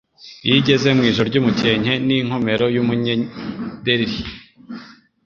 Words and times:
Iyo 0.45 0.55
igeze 0.61 0.87
mu 0.97 1.01
ijuri 1.09 1.27
ry' 1.31 1.39
umukenke 1.41 1.93
N' 2.05 2.13
inkomero 2.17 2.65
y' 2.75 2.81
umunyereri, 2.83 4.09